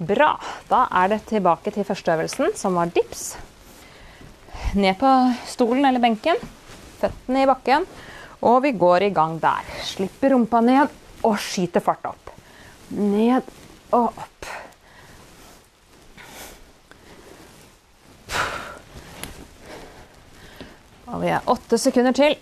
Bra. 0.01 0.33
Da 0.67 0.87
er 1.03 1.13
det 1.13 1.21
tilbake 1.31 1.71
til 1.71 1.87
førsteøvelsen, 1.87 2.57
som 2.59 2.75
var 2.81 2.91
dips. 2.91 3.37
Ned 4.75 4.99
på 4.99 5.11
stolen 5.47 5.87
eller 5.87 6.03
benken. 6.03 6.41
Føttene 6.99 7.45
i 7.45 7.49
bakken. 7.51 7.87
Og 8.43 8.59
vi 8.65 8.75
går 8.75 9.07
i 9.07 9.13
gang 9.15 9.39
der. 9.39 9.71
Slipper 9.87 10.35
rumpa 10.35 10.65
ned 10.65 10.99
og 11.23 11.39
skyter 11.39 11.85
fart 11.85 12.11
opp. 12.11 12.35
Ned 12.97 13.47
og 13.95 14.11
opp. 14.11 14.51
Og 21.11 21.23
vi 21.25 21.31
er 21.35 21.49
åtte 21.51 21.79
sekunder 21.81 22.15
til. 22.15 22.37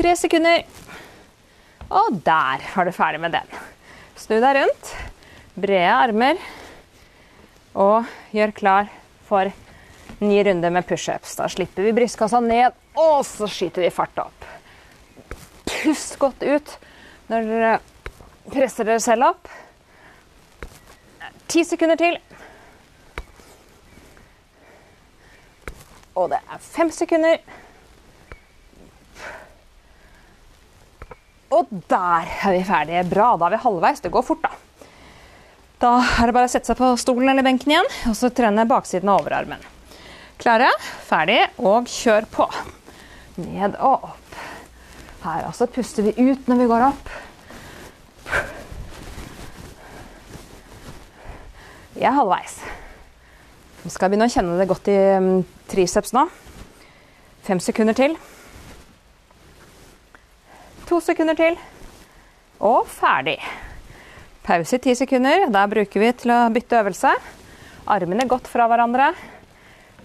Tre 0.00 0.14
sekunder. 0.16 0.64
Og 1.90 2.20
der 2.24 2.64
var 2.72 2.88
du 2.88 2.92
ferdig 2.96 3.20
med 3.20 3.34
den. 3.36 3.58
Snu 4.16 4.38
deg 4.40 4.56
rundt. 4.56 4.92
Brede 5.60 5.90
armer. 5.92 6.40
Og 7.76 8.08
gjør 8.32 8.56
klar 8.56 8.88
for 9.28 9.52
ny 10.20 10.40
runde 10.46 10.70
med 10.72 10.88
pushups. 10.88 11.36
Da 11.36 11.48
slipper 11.52 11.84
vi 11.84 11.94
brystkassa 11.96 12.40
ned, 12.44 12.76
og 12.98 13.20
så 13.28 13.48
skyter 13.50 13.84
vi 13.84 13.92
fart 13.94 14.18
opp. 14.24 14.48
Pust 15.68 16.16
godt 16.20 16.42
ut 16.44 16.74
når 17.30 17.46
dere 17.46 17.76
presser 18.50 18.88
dere 18.88 19.02
selv 19.04 19.30
opp. 19.30 19.52
Ti 21.50 21.64
sekunder 21.66 21.98
til. 22.00 22.18
Og 26.18 26.30
det 26.32 26.40
er 26.40 26.62
fem 26.62 26.90
sekunder. 26.94 27.38
Og 31.50 31.70
der 31.90 32.26
er 32.30 32.54
vi 32.54 32.64
ferdige. 32.66 33.04
Bra. 33.10 33.32
Da 33.38 33.48
er 33.48 33.56
vi 33.56 33.62
halvveis. 33.64 34.02
Det 34.02 34.12
går 34.14 34.26
fort, 34.26 34.42
da. 34.46 34.50
Da 35.80 35.94
er 36.20 36.28
det 36.28 36.36
bare 36.36 36.48
å 36.48 36.52
sette 36.52 36.68
seg 36.68 36.76
på 36.76 36.92
stolen 37.00 37.30
eller 37.32 37.46
benken 37.46 37.72
igjen 37.72 37.86
og 38.10 38.16
så 38.18 38.28
trene 38.36 38.66
baksiden 38.68 39.08
av 39.08 39.22
overarmen. 39.22 39.62
Klare, 40.40 40.68
ferdig, 41.08 41.38
og 41.56 41.88
kjør 41.88 42.26
på. 42.32 42.46
Ned 43.40 43.78
og 43.80 44.10
opp. 44.10 44.36
Her 45.24 45.46
også 45.48 45.68
puster 45.72 46.04
vi 46.04 46.12
ut 46.16 46.46
når 46.48 46.60
vi 46.60 46.68
går 46.68 46.84
opp. 46.90 47.10
Vi 51.96 52.04
er 52.04 52.16
halvveis. 52.16 52.60
Nå 53.90 53.94
skal 53.96 54.06
jeg 54.06 54.12
begynne 54.12 54.26
å 54.28 54.30
kjenne 54.30 54.52
det 54.54 54.64
godt 54.70 54.88
i 54.92 54.96
mm, 55.18 55.38
triceps 55.66 56.12
nå. 56.14 56.20
Fem 57.42 57.58
sekunder 57.58 57.96
til. 57.98 58.12
To 60.86 61.00
sekunder 61.02 61.34
til. 61.34 61.58
Og 62.62 62.86
ferdig. 62.86 63.34
Pause 64.46 64.78
i 64.78 64.84
ti 64.86 64.94
sekunder. 64.94 65.48
Der 65.50 65.74
bruker 65.74 66.04
vi 66.04 66.12
til 66.22 66.36
å 66.36 66.38
bytte 66.54 66.78
øvelse. 66.84 67.16
Armene 67.90 68.30
godt 68.30 68.46
fra 68.54 68.70
hverandre. 68.70 69.10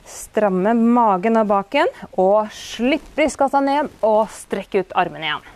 Stramme 0.10 0.74
magen 0.74 1.38
og 1.46 1.54
baken. 1.54 1.94
Og 2.18 2.50
slipp 2.58 3.06
brystkassa 3.14 3.62
ned 3.70 3.94
og 4.02 4.24
strekk 4.34 4.82
ut 4.82 4.98
armene 4.98 5.30
igjen. 5.30 5.50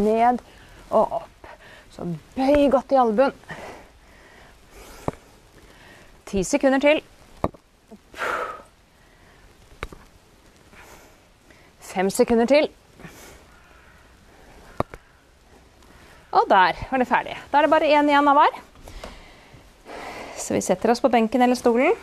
Ned 0.00 0.44
og 0.88 1.18
opp. 1.20 1.56
Så 1.92 2.08
bøy 2.32 2.70
godt 2.72 2.96
i 2.96 3.04
albuen. 3.04 3.42
Ti 6.32 6.48
sekunder 6.48 6.80
til. 6.80 7.10
Fem 11.94 12.08
sekunder 12.10 12.48
til. 12.50 12.64
Og 16.34 16.48
der 16.50 16.80
var 16.90 16.98
det 16.98 17.06
ferdig. 17.06 17.36
Da 17.52 17.60
er 17.60 17.66
det 17.66 17.70
bare 17.70 17.90
én 17.94 18.08
igjen 18.10 18.30
av 18.30 18.34
hver. 18.34 18.56
Så 20.34 20.56
vi 20.56 20.62
setter 20.66 20.90
oss 20.90 21.02
på 21.04 21.10
benken 21.12 21.44
eller 21.46 21.54
stolen. 21.54 21.94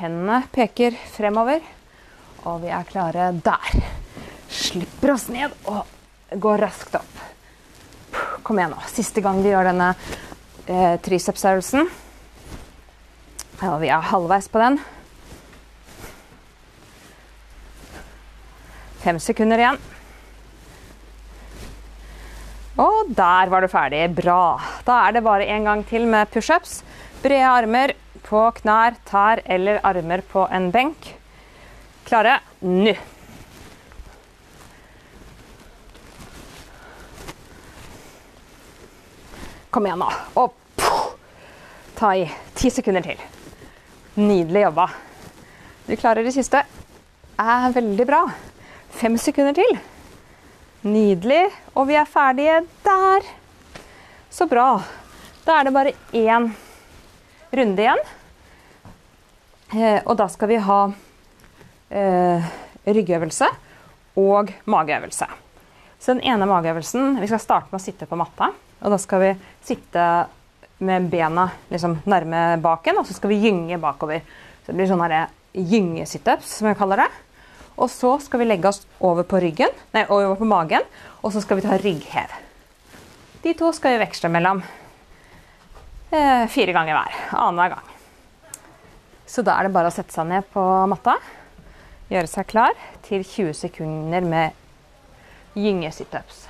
Hendene 0.00 0.40
peker 0.50 0.96
fremover. 1.12 1.62
Og 2.50 2.64
vi 2.64 2.72
er 2.74 2.88
klare 2.90 3.28
der. 3.46 3.78
Slipper 4.50 5.14
oss 5.14 5.28
ned 5.30 5.54
og 5.70 5.86
går 6.42 6.66
raskt 6.66 6.98
opp. 6.98 7.22
Kom 8.42 8.58
igjen 8.58 8.74
nå. 8.74 8.82
Siste 8.90 9.22
gang 9.22 9.38
vi 9.44 9.54
gjør 9.54 9.70
denne 9.70 9.92
eh, 10.66 10.98
tricepsøvelsen. 11.06 11.86
Og 13.70 13.80
vi 13.86 13.94
er 13.94 14.10
halvveis 14.10 14.50
på 14.50 14.66
den. 14.66 14.82
Fem 19.06 19.20
sekunder 19.22 19.60
igjen. 19.62 19.76
Og 22.82 23.12
der 23.14 23.52
var 23.52 23.62
du 23.62 23.70
ferdig. 23.70 24.00
Bra. 24.18 24.58
Da 24.82 24.96
er 25.06 25.14
det 25.14 25.22
bare 25.22 25.46
en 25.46 25.68
gang 25.68 25.84
til 25.86 26.08
med 26.10 26.26
pushups. 26.32 26.80
Brede 27.22 27.46
armer 27.46 27.92
på 28.26 28.40
knær, 28.56 28.96
tær 29.06 29.44
eller 29.46 29.78
armer 29.86 30.24
på 30.26 30.48
en 30.50 30.72
benk. 30.74 31.12
Klare? 32.08 32.40
Nå. 32.66 32.96
Kom 39.70 39.86
igjen, 39.86 40.02
nå. 40.02 40.10
Og 40.42 40.82
ta 41.94 42.10
i. 42.18 42.26
Ti 42.58 42.74
sekunder 42.74 43.06
til. 43.06 43.22
Nydelig 44.18 44.66
jobba. 44.66 44.90
Du 45.86 45.94
klarer 45.94 46.26
det 46.26 46.34
siste. 46.34 46.66
Er 47.38 47.70
veldig 47.78 48.10
bra. 48.10 48.24
Fem 48.96 49.18
sekunder 49.20 49.52
til. 49.52 49.74
Nydelig. 50.88 51.50
Og 51.76 51.84
vi 51.90 51.98
er 52.00 52.08
ferdige 52.08 52.62
der. 52.84 53.26
Så 54.32 54.46
bra. 54.48 54.78
Da 55.44 55.58
er 55.58 55.66
det 55.66 55.72
bare 55.74 55.92
én 56.16 56.46
runde 57.52 57.84
igjen. 57.84 58.00
Eh, 59.76 60.00
og 60.00 60.16
da 60.16 60.28
skal 60.32 60.48
vi 60.48 60.62
ha 60.64 60.78
eh, 61.90 62.48
ryggøvelse 62.88 63.50
og 64.16 64.54
mageøvelse. 64.64 65.28
Så 66.00 66.14
den 66.14 66.24
ene 66.24 66.48
mageøvelsen 66.48 67.18
Vi 67.20 67.28
skal 67.28 67.42
starte 67.42 67.72
med 67.72 67.82
å 67.82 67.84
sitte 67.84 68.08
på 68.08 68.16
matta. 68.16 68.48
Og 68.80 68.96
da 68.96 69.00
skal 69.02 69.24
vi 69.26 69.34
sitte 69.66 70.08
med 70.78 71.10
bena 71.12 71.50
liksom 71.68 72.00
nærme 72.08 72.56
baken, 72.64 73.00
og 73.00 73.08
så 73.08 73.16
skal 73.16 73.32
vi 73.34 73.42
gynge 73.44 73.76
bakover. 73.80 74.24
Så 74.64 74.72
det 74.72 74.80
blir 74.80 74.88
sånn 74.88 75.04
gyngesitups, 75.56 76.58
som 76.58 76.68
vi 76.68 76.76
kaller 76.80 77.04
det. 77.04 77.12
Og 77.76 77.90
så 77.92 78.14
skal 78.24 78.40
vi 78.40 78.48
legge 78.48 78.70
oss 78.70 78.82
over 79.04 79.26
på 79.28 79.40
ryggen, 79.42 79.72
nei, 79.92 80.06
over 80.08 80.36
på 80.40 80.48
magen, 80.48 80.84
og 81.20 81.32
så 81.34 81.42
skal 81.44 81.58
vi 81.60 81.66
ta 81.66 81.76
rygghev. 81.80 82.32
De 83.44 83.52
to 83.54 83.68
skal 83.76 83.96
vi 83.96 84.04
veksle 84.06 84.30
mellom. 84.32 84.62
eh, 86.10 86.46
fire 86.48 86.72
ganger 86.72 86.96
hver. 86.96 87.16
Annenhver 87.36 87.76
gang. 87.76 87.92
Så 89.26 89.42
da 89.44 89.58
er 89.58 89.66
det 89.66 89.74
bare 89.74 89.90
å 89.90 89.94
sette 89.94 90.14
seg 90.14 90.28
ned 90.30 90.46
på 90.54 90.62
matta, 90.88 91.16
gjøre 92.08 92.30
seg 92.30 92.46
klar 92.46 92.76
til 93.02 93.24
20 93.26 93.52
sekunder 93.58 94.22
med 94.24 94.54
gyngesitups. 95.58 96.44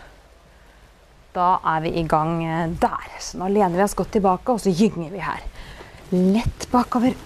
Da 1.37 1.57
er 1.75 1.81
vi 1.85 1.95
i 2.01 2.05
gang 2.09 2.39
eh, 2.45 2.69
der. 2.81 3.17
Så 3.21 3.41
nå 3.41 3.49
lener 3.53 3.77
vi 3.77 3.85
oss 3.85 3.97
godt 3.99 4.15
tilbake, 4.17 4.53
og 4.53 4.61
så 4.63 4.71
gynger 4.73 5.11
vi 5.13 5.25
her. 5.25 5.43
Lett 6.13 6.69
bakover. 6.73 7.17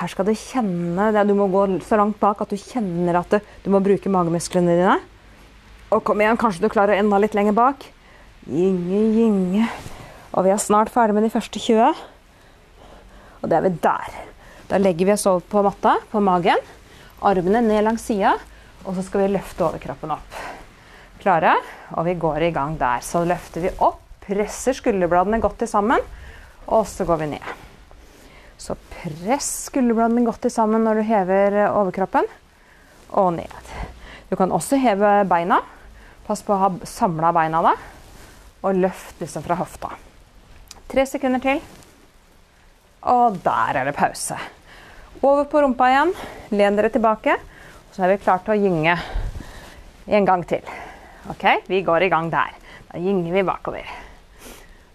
Her 0.00 0.08
skal 0.08 0.24
du 0.24 0.32
kjenne. 0.32 1.10
Du 1.28 1.34
må 1.36 1.50
gå 1.52 1.66
så 1.84 1.98
langt 2.00 2.16
bak 2.22 2.40
at 2.40 2.52
du 2.52 2.56
kjenner 2.56 3.18
at 3.20 3.34
du, 3.34 3.38
du 3.66 3.68
må 3.72 3.82
bruke 3.84 4.12
magemusklene 4.12 4.78
dine. 4.78 4.96
Og 5.92 6.00
kom 6.06 6.22
igjen, 6.22 6.38
kanskje 6.40 6.64
du 6.64 6.72
klarer 6.72 6.96
enda 6.96 7.18
litt 7.20 7.36
lenger 7.36 7.52
bak. 7.56 7.84
Gynge, 8.48 9.02
gynge. 9.12 9.68
Og 10.32 10.46
vi 10.46 10.54
er 10.54 10.62
snart 10.62 10.92
ferdig 10.94 11.18
med 11.18 11.26
de 11.26 11.32
første 11.34 11.60
20. 11.60 12.00
Og 13.42 13.48
det 13.50 13.58
er 13.58 13.66
vi 13.66 13.74
der. 13.84 14.18
Da 14.70 14.80
legger 14.80 15.10
vi 15.10 15.16
oss 15.18 15.26
over 15.28 15.44
på 15.52 15.64
matta, 15.66 15.96
på 16.08 16.22
magen. 16.24 16.64
Armene 17.20 17.60
ned 17.66 17.84
langs 17.84 18.08
sida. 18.08 18.36
Og 18.86 18.94
så 18.96 19.04
skal 19.04 19.26
vi 19.26 19.32
løfte 19.34 19.66
overkroppen 19.66 20.14
opp. 20.16 20.38
Klare? 21.20 21.58
Og 21.98 22.06
vi 22.08 22.16
går 22.22 22.46
i 22.48 22.54
gang 22.56 22.78
der. 22.80 23.04
Så 23.04 23.26
løfter 23.28 23.66
vi 23.66 23.74
opp, 23.84 24.00
presser 24.24 24.78
skulderbladene 24.78 25.42
godt 25.42 25.60
til 25.60 25.68
sammen. 25.68 26.00
Og 26.70 26.86
så 26.88 27.04
går 27.04 27.20
vi 27.26 27.34
ned. 27.34 27.69
Så 28.60 28.76
press 28.92 29.48
skulderbladene 29.70 30.26
godt 30.26 30.44
sammen 30.52 30.84
når 30.84 31.00
du 31.00 31.06
hever 31.08 31.56
overkroppen. 31.70 32.26
Og 33.16 33.32
ned. 33.38 33.70
Du 34.28 34.36
kan 34.36 34.52
også 34.52 34.78
heve 34.78 35.24
beina. 35.30 35.62
Pass 36.26 36.44
på 36.46 36.54
å 36.54 36.60
ha 36.60 36.68
samla 36.86 37.32
beina 37.34 37.62
da. 37.64 37.72
Og 38.60 38.76
løft 38.76 39.22
liksom 39.22 39.42
fra 39.46 39.56
hofta. 39.58 39.94
Tre 40.90 41.06
sekunder 41.08 41.40
til. 41.42 41.62
Og 43.08 43.38
der 43.42 43.80
er 43.80 43.88
det 43.88 43.96
pause. 43.96 44.36
Over 45.22 45.46
på 45.48 45.62
rumpa 45.64 45.88
igjen. 45.90 46.12
Len 46.52 46.76
dere 46.76 46.92
tilbake. 46.92 47.38
Så 47.94 48.04
er 48.04 48.12
vi 48.12 48.20
klare 48.22 48.44
til 48.44 48.54
å 48.54 48.60
gynge 48.60 48.98
en 50.10 50.28
gang 50.28 50.44
til. 50.44 50.68
Ok, 51.32 51.46
Vi 51.66 51.80
går 51.86 52.04
i 52.04 52.12
gang 52.12 52.28
der. 52.30 52.52
Da 52.90 53.00
gynger 53.00 53.32
vi 53.32 53.46
bakover. 53.46 53.88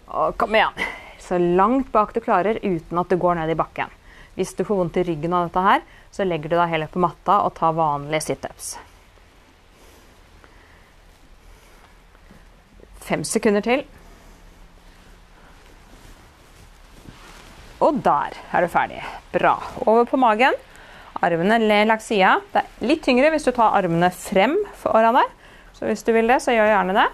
Og 0.06 0.38
kom 0.38 0.54
igjen. 0.54 0.86
Så 1.26 1.38
langt 1.38 1.90
bak 1.92 2.14
du 2.14 2.20
klarer 2.22 2.60
uten 2.62 2.98
at 3.00 3.10
du 3.10 3.18
går 3.18 3.40
ned 3.40 3.50
i 3.50 3.58
bakken. 3.58 3.90
Hvis 4.36 4.54
du 4.54 4.62
får 4.68 4.78
vondt 4.78 4.98
i 5.00 5.06
ryggen 5.08 5.34
av 5.34 5.48
dette 5.48 5.62
her, 5.64 5.82
så 6.12 6.26
legger 6.26 6.52
du 6.52 6.58
deg 6.58 6.70
heller 6.70 6.90
på 6.92 7.02
matta 7.02 7.40
og 7.46 7.54
tar 7.56 7.74
vanlige 7.74 8.28
situps. 8.28 8.76
Fem 13.06 13.24
sekunder 13.26 13.64
til. 13.64 13.84
Og 17.82 17.98
der 18.04 18.36
er 18.52 18.64
du 18.64 18.70
ferdig. 18.72 19.02
Bra. 19.34 19.56
Over 19.84 20.06
på 20.08 20.20
magen. 20.20 20.54
Armene 21.24 21.58
langs 21.88 22.08
sida. 22.08 22.38
Det 22.52 22.62
er 22.62 22.88
litt 22.88 23.04
tyngre 23.04 23.30
hvis 23.32 23.46
du 23.46 23.52
tar 23.56 23.76
armene 23.78 24.10
frem 24.14 24.56
foran 24.80 25.16
deg. 25.16 25.32
Så 25.76 25.88
hvis 25.88 26.04
du 26.06 26.12
vil 26.16 26.28
det, 26.30 26.40
så 26.44 26.54
gjør 26.54 26.72
gjerne 26.72 26.96
det. 26.96 27.06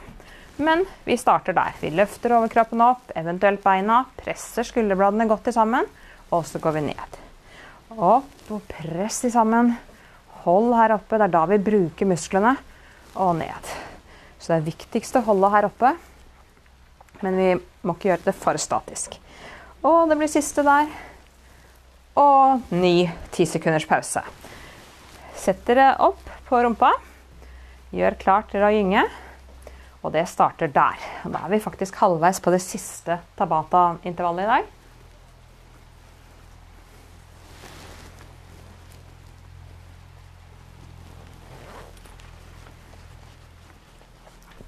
Men 0.62 0.84
vi 1.04 1.16
starter 1.18 1.56
der. 1.56 1.74
Vi 1.80 1.90
løfter 1.90 2.36
overkroppen 2.36 2.82
opp, 2.84 3.10
eventuelt 3.18 3.62
beina. 3.64 4.04
Presser 4.20 4.66
skulderbladene 4.66 5.26
godt 5.30 5.50
sammen. 5.54 5.88
Og 6.30 6.44
så 6.46 6.60
går 6.62 6.76
vi 6.76 6.84
ned. 6.92 7.16
Opp 7.92 8.52
og 8.54 8.62
press 8.70 9.24
de 9.24 9.32
sammen. 9.34 9.72
Hold 10.44 10.70
her 10.78 10.94
oppe. 10.96 11.18
Det 11.18 11.26
er 11.26 11.34
da 11.34 11.42
vi 11.50 11.58
bruker 11.66 12.08
musklene. 12.08 12.54
Og 13.18 13.34
ned. 13.40 13.72
Så 14.38 14.52
det 14.52 14.60
er 14.60 14.68
viktigst 14.70 15.18
å 15.18 15.24
holde 15.26 15.50
her 15.52 15.66
oppe. 15.66 15.92
Men 17.22 17.38
vi 17.38 17.48
må 17.82 17.96
ikke 17.96 18.12
gjøre 18.12 18.28
det 18.30 18.36
for 18.38 18.58
statisk. 18.62 19.18
Og 19.82 20.06
det 20.10 20.18
blir 20.20 20.30
siste 20.30 20.62
der. 20.66 20.86
Og 22.22 22.70
ny 22.70 23.08
ti 23.34 23.48
sekunders 23.50 23.88
pause. 23.90 24.22
Sett 25.42 25.66
dere 25.66 25.96
opp 26.06 26.22
på 26.46 26.62
rumpa. 26.62 26.92
Gjør 27.92 28.18
klart 28.20 28.52
til 28.54 28.62
å 28.62 28.70
gynge. 28.72 29.04
Og 30.02 30.10
det 30.14 30.24
starter 30.26 30.66
der. 30.66 30.98
Da 31.24 31.44
er 31.44 31.50
vi 31.52 31.62
faktisk 31.62 31.94
halvveis 32.02 32.40
på 32.42 32.50
det 32.50 32.62
siste 32.64 33.20
Tabata-intervallet 33.38 34.42
i 34.42 34.50
dag. 34.50 34.70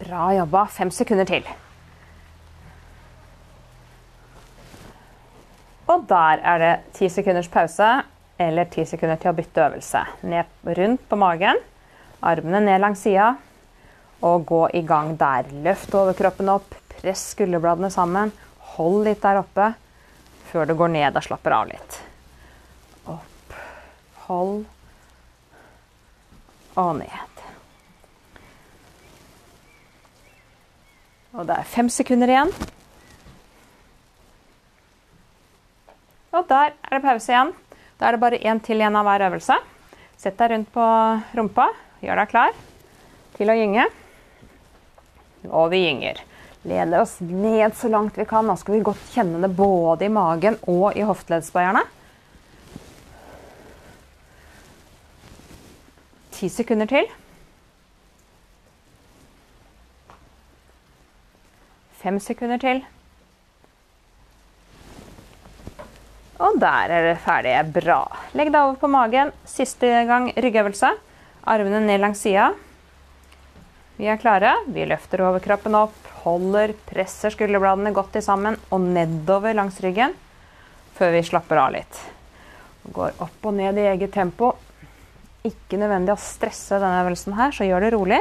Bra 0.04 0.30
jobba. 0.36 0.64
Fem 0.70 0.90
sekunder 0.94 1.26
til. 1.26 1.46
Og 5.90 6.06
der 6.08 6.40
er 6.42 6.58
det 6.62 6.74
ti 6.94 7.08
sekunders 7.12 7.48
pause 7.48 7.88
eller 8.40 8.70
ti 8.70 8.84
sekunder 8.88 9.18
til 9.20 9.30
å 9.30 9.36
bytte 9.36 9.66
øvelse. 9.66 10.00
Ned 10.26 10.70
rundt 10.78 11.02
på 11.10 11.18
magen, 11.18 11.58
armene 12.22 12.62
ned 12.64 12.80
langs 12.82 13.02
sida, 13.04 13.34
og 14.24 14.46
gå 14.48 14.62
i 14.72 14.82
gang 14.86 15.14
der. 15.20 15.50
Løft 15.64 15.94
overkroppen 15.94 16.48
opp, 16.52 16.74
press 16.96 17.30
skulderbladene 17.34 17.90
sammen. 17.92 18.32
Hold 18.74 19.04
litt 19.06 19.22
der 19.24 19.42
oppe 19.42 19.72
før 20.50 20.68
du 20.70 20.76
går 20.78 20.92
ned 20.94 21.18
og 21.18 21.26
slapper 21.26 21.56
av 21.56 21.68
litt. 21.68 21.98
Opp, 23.10 23.56
hold 24.28 24.64
og 26.80 26.92
ned. 27.02 27.42
Og 31.34 31.42
det 31.48 31.58
er 31.58 31.66
fem 31.66 31.90
sekunder 31.90 32.30
igjen. 32.30 32.52
Og 36.34 36.46
der 36.50 36.72
er 36.72 36.96
det 36.96 37.02
pause 37.02 37.34
igjen. 37.34 37.50
Da 37.98 38.06
er 38.06 38.14
det 38.14 38.22
bare 38.22 38.40
én 38.42 38.62
til 38.62 38.78
igjen 38.78 38.96
av 38.98 39.06
hver 39.06 39.26
øvelse. 39.28 39.58
Sett 40.18 40.38
deg 40.38 40.54
rundt 40.54 40.70
på 40.74 40.86
rumpa. 41.34 41.68
Gjør 42.02 42.22
deg 42.22 42.30
klar 42.30 42.56
til 43.34 43.50
å 43.50 43.58
gynge. 43.58 43.86
Og 45.50 45.70
vi 45.72 45.82
gynger. 45.84 46.22
Leder 46.64 47.02
oss 47.02 47.18
ned 47.20 47.74
så 47.76 47.90
langt 47.92 48.16
vi 48.16 48.24
kan. 48.28 48.46
Nå 48.48 48.56
skal 48.56 48.78
vi 48.78 48.86
godt 48.86 49.12
kjenne 49.12 49.42
det 49.44 49.52
både 49.56 50.06
i 50.06 50.12
magen 50.12 50.56
og 50.70 50.96
i 50.96 51.04
hofteleddsbøyerne. 51.04 51.84
Ti 56.34 56.48
sekunder 56.48 56.88
til. 56.88 57.12
Fem 62.00 62.18
sekunder 62.20 62.60
til. 62.60 62.82
Og 66.44 66.56
der 66.60 66.92
er 66.92 67.10
det 67.10 67.18
ferdig. 67.24 67.54
Bra. 67.76 68.02
Legg 68.34 68.50
deg 68.50 68.60
over 68.60 68.80
på 68.80 68.90
magen. 68.90 69.36
Siste 69.48 69.88
gang 70.08 70.32
ryggøvelse. 70.32 70.90
Armene 71.44 71.84
ned 71.84 72.00
langs 72.00 72.24
sida. 72.24 72.50
Vi 73.96 74.08
er 74.10 74.18
klare. 74.18 74.56
Vi 74.66 74.86
løfter 74.90 75.22
overkroppen 75.22 75.76
opp, 75.78 75.96
holder, 76.24 76.74
presser 76.88 77.30
skulderbladene 77.30 77.94
godt 77.94 78.18
sammen 78.24 78.58
og 78.74 78.82
nedover 78.82 79.54
langs 79.54 79.78
ryggen 79.84 80.16
før 80.94 81.14
vi 81.14 81.24
slapper 81.26 81.60
av 81.62 81.74
litt. 81.74 82.00
Går 82.94 83.20
opp 83.22 83.46
og 83.48 83.54
ned 83.56 83.78
i 83.78 83.86
eget 83.94 84.12
tempo. 84.14 84.52
Ikke 85.44 85.78
nødvendig 85.78 86.14
å 86.14 86.20
stresse 86.20 86.78
denne 86.80 87.02
øvelsen 87.04 87.36
her, 87.38 87.54
så 87.54 87.66
gjør 87.66 87.86
det 87.86 87.92
rolig. 87.94 88.20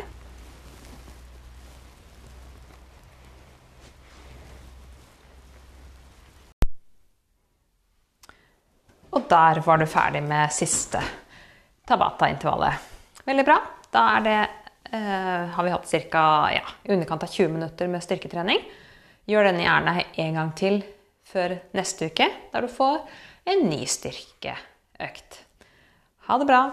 Og 9.14 9.30
der 9.30 9.62
var 9.66 9.78
du 9.78 9.86
ferdig 9.90 10.24
med 10.26 10.54
siste 10.54 11.02
Tabata-intervallet. 11.88 12.92
Veldig 13.28 13.46
bra. 13.46 13.58
Da 13.94 14.04
er 14.16 14.24
det, 14.26 14.38
har 14.93 15.65
vi 15.65 15.73
hatt 15.73 15.89
ca. 16.12 16.23
Ja, 16.53 16.65
underkant 16.93 17.23
av 17.25 17.32
20 17.34 17.49
minutter 17.56 17.89
med 17.89 18.03
styrketrening. 18.06 18.62
Gjør 19.29 19.49
denne 19.49 19.63
gjerne 19.65 19.95
en 20.21 20.38
gang 20.38 20.51
til 20.60 20.82
før 21.25 21.56
neste 21.73 22.12
uke, 22.12 22.27
der 22.53 22.65
du 22.65 22.69
får 22.69 23.01
en 23.49 23.65
ny 23.69 23.84
styrkeøkt. 23.89 25.39
Ha 26.27 26.38
det 26.39 26.47
bra. 26.49 26.63